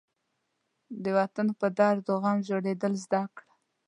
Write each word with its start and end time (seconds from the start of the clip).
د 1.03 1.05
وطن 1.17 1.47
په 1.59 1.67
درد 1.79 2.05
و 2.09 2.15
غم 2.23 2.37
ژړېدل 2.47 2.93
زده 3.03 3.21
کړه. 3.35 3.51